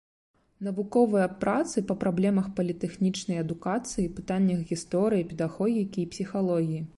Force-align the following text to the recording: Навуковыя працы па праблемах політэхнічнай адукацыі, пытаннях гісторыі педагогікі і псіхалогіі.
Навуковыя 0.67 1.27
працы 1.43 1.83
па 1.91 1.97
праблемах 2.03 2.47
політэхнічнай 2.59 3.37
адукацыі, 3.43 4.09
пытаннях 4.21 4.59
гісторыі 4.75 5.29
педагогікі 5.35 5.99
і 6.07 6.09
псіхалогіі. 6.17 6.81